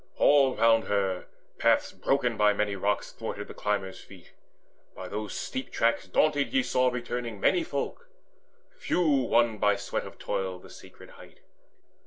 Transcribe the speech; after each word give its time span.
All 0.17 0.55
round 0.55 0.85
her, 0.85 1.27
paths 1.59 1.91
broken 1.91 2.35
by 2.35 2.53
many 2.53 2.75
rocks 2.75 3.11
Thwarted 3.11 3.47
the 3.47 3.53
climbers' 3.53 4.03
feet; 4.03 4.31
by 4.95 5.07
those 5.07 5.35
steep 5.35 5.71
tracks 5.71 6.07
Daunted 6.07 6.51
ye 6.53 6.63
saw 6.63 6.89
returning 6.89 7.39
many 7.39 7.63
folk: 7.63 8.09
Few 8.79 9.05
won 9.07 9.59
by 9.59 9.75
sweat 9.75 10.07
of 10.07 10.17
toil 10.17 10.57
the 10.57 10.71
sacred 10.71 11.11
height. 11.11 11.41